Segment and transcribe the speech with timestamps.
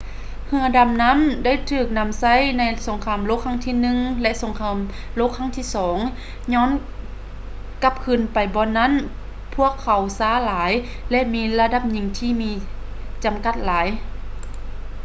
[0.47, 4.77] ເຮືອດຳນໍ້າໄດ້ຖືກນຳໃຊ້ໃນສົງຄາມໂລກຄັ້ງທີ i ແລະ ສົງຄາມ
[5.15, 5.91] ໂລກຄັ້ງທີ ii
[6.53, 6.69] ຍ້ອນ
[7.83, 8.91] ກັບຄືນໄປບ່ອນນັ້ນ
[9.55, 10.71] ພວກເຂົາຊ້າຫຼາຍ
[11.11, 12.51] ແລະ ມີລະດັບຍິງທີ່ມີ
[13.23, 13.87] ຈຳກັດຫຼາຍ